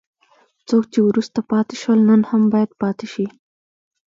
څوک 0.67 0.83
چې 0.93 0.99
وروسته 1.07 1.39
پاتې 1.51 1.75
شول 1.81 1.99
نن 2.09 2.21
هم 2.29 2.41
باید 2.53 2.71
پاتې 2.81 3.07
شي. 3.13 3.25